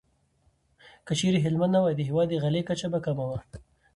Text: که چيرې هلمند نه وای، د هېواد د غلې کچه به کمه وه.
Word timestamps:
که 1.05 1.13
چيرې 1.19 1.43
هلمند 1.45 1.71
نه 1.75 1.79
وای، 1.81 1.95
د 1.97 2.01
هېواد 2.09 2.27
د 2.29 2.35
غلې 2.43 2.61
کچه 2.69 2.87
به 2.93 2.99
کمه 3.05 3.25
وه. 3.29 3.39